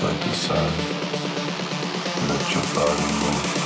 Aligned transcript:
side 0.00 0.22
to 0.22 0.34
side. 0.34 0.78
Let 2.26 2.54
your 2.54 2.64
body 2.74 3.12
move. 3.20 3.59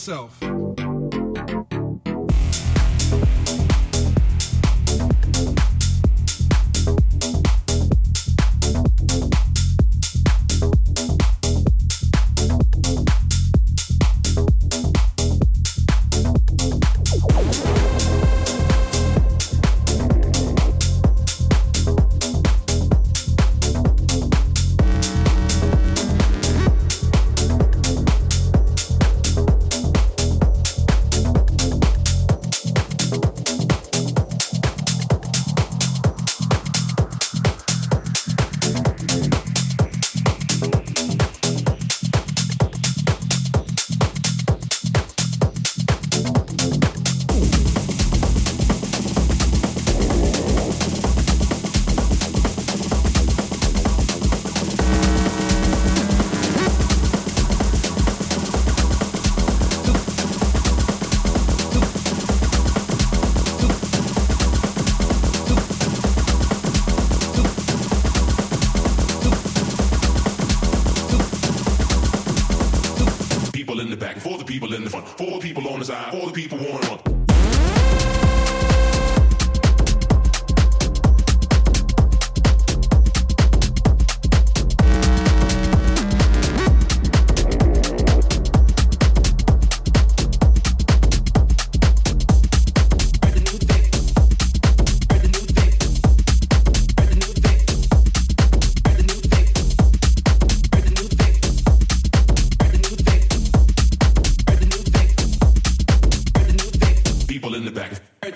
Yourself. 0.00 0.49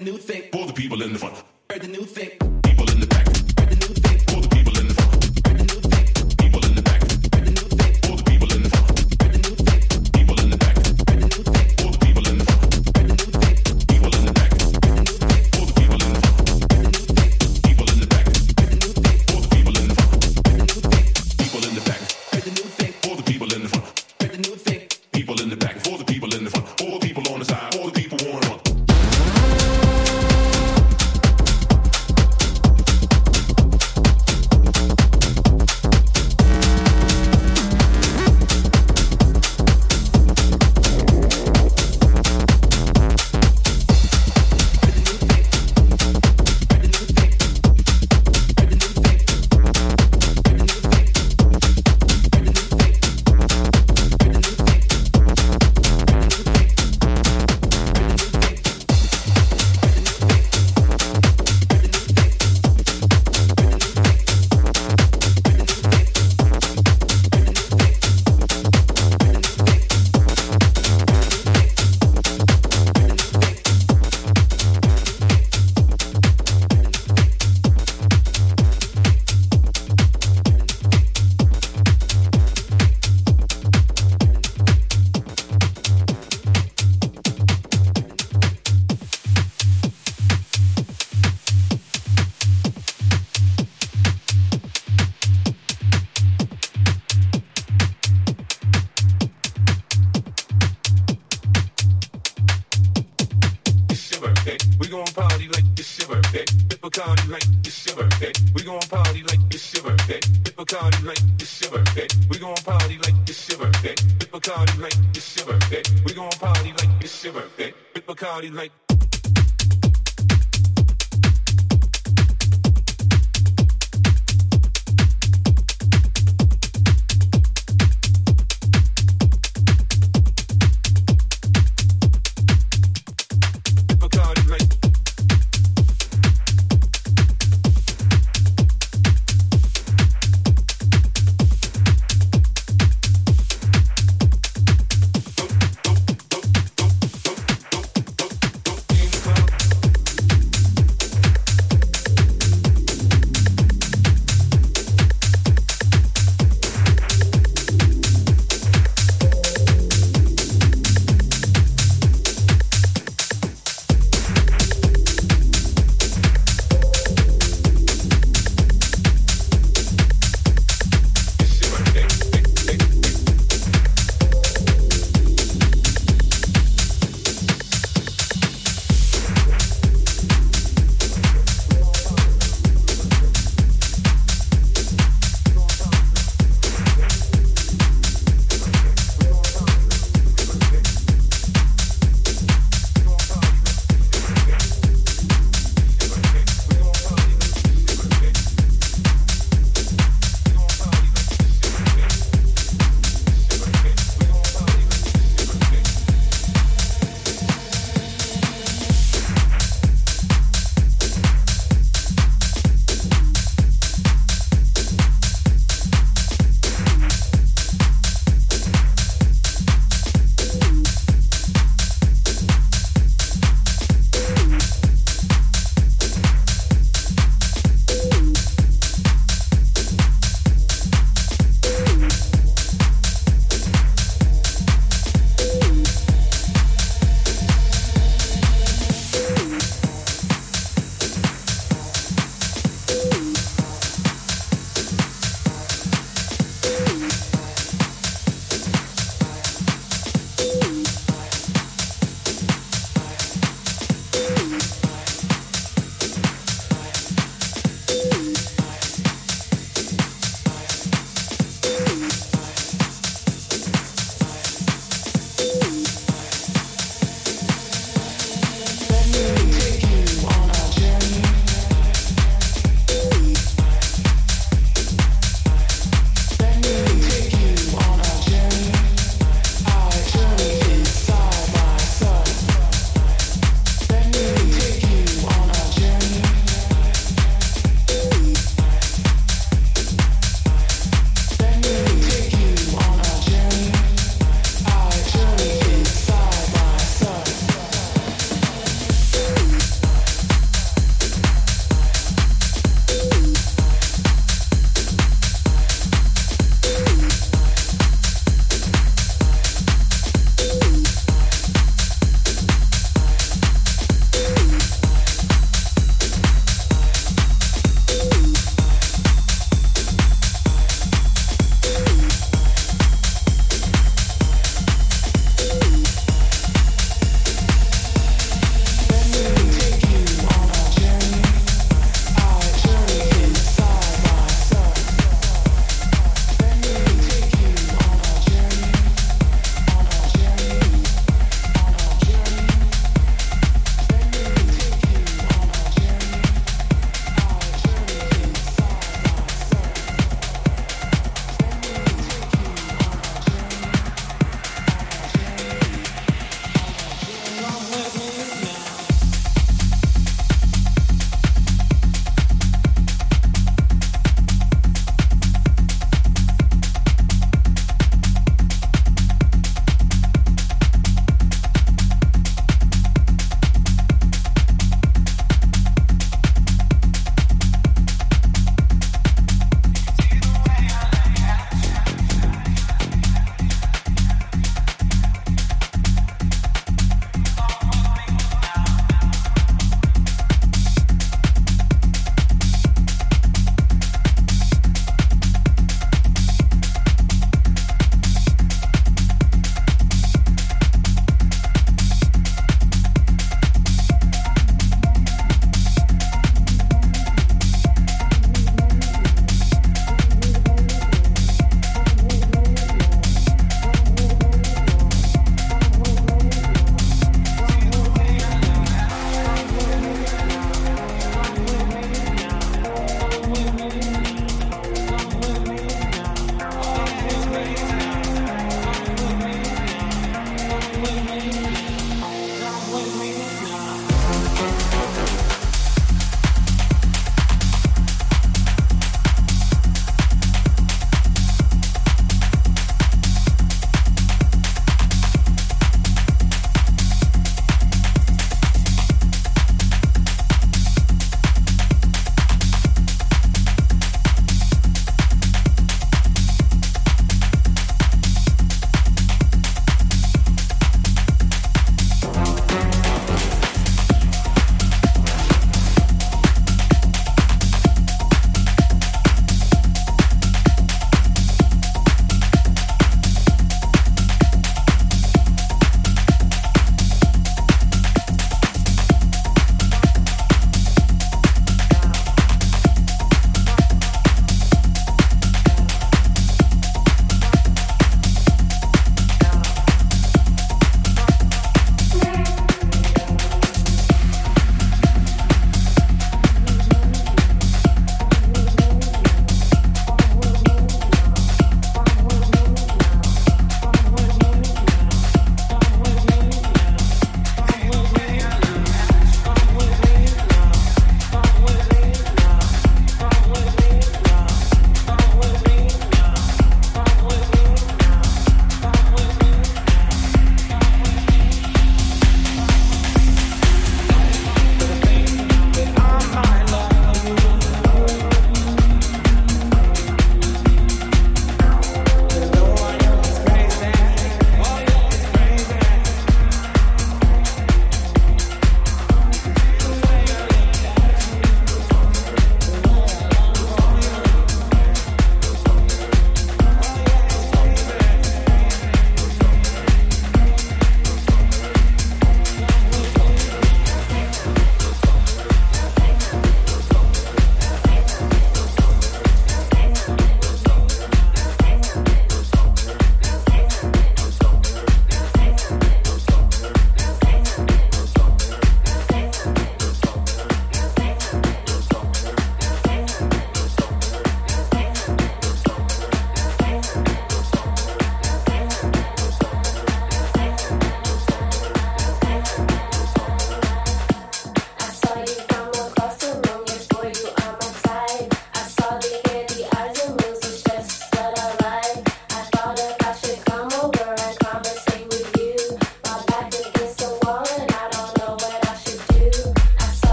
New 0.00 0.18
thing. 0.18 0.39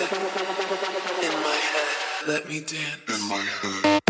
in 0.00 0.06
my 0.06 1.58
head, 1.72 2.26
let 2.26 2.48
me 2.48 2.60
dance. 2.60 2.96
In 3.08 3.28
my 3.28 3.36
head. 3.36 4.09